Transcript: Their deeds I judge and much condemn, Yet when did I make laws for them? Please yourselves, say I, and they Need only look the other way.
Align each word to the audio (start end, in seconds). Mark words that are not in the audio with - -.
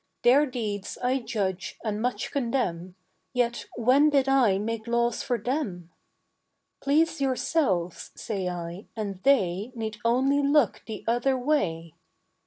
Their 0.23 0.47
deeds 0.47 0.97
I 1.03 1.19
judge 1.19 1.77
and 1.83 2.01
much 2.01 2.31
condemn, 2.31 2.95
Yet 3.33 3.67
when 3.75 4.09
did 4.09 4.27
I 4.27 4.57
make 4.57 4.87
laws 4.87 5.21
for 5.21 5.37
them? 5.37 5.91
Please 6.81 7.21
yourselves, 7.21 8.09
say 8.15 8.49
I, 8.49 8.87
and 8.95 9.21
they 9.21 9.71
Need 9.75 9.97
only 10.03 10.41
look 10.41 10.81
the 10.87 11.03
other 11.07 11.37
way. 11.37 11.93